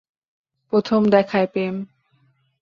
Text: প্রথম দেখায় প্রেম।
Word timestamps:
প্রথম 0.73 1.01
দেখায় 1.05 1.47
প্রেম। 1.47 1.75